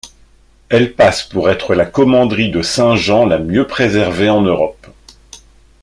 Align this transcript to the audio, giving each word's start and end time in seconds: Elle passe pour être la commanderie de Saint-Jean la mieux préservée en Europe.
Elle 0.69 0.93
passe 0.95 1.21
pour 1.21 1.51
être 1.51 1.75
la 1.75 1.85
commanderie 1.85 2.49
de 2.49 2.63
Saint-Jean 2.63 3.23
la 3.27 3.37
mieux 3.37 3.67
préservée 3.67 4.31
en 4.31 4.41
Europe. 4.41 4.87